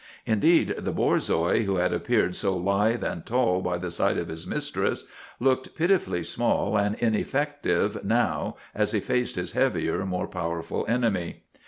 [0.25, 4.29] Indeed, the Borzoi, who had ap peared so lithe and tall by the side of
[4.29, 5.05] his mistress,
[5.39, 11.43] looked pitifully small and ineffective now as he faced his heavier, more powerful enemy.